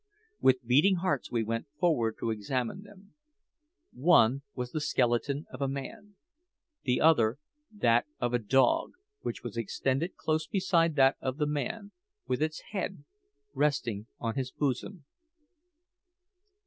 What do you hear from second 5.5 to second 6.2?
of a man;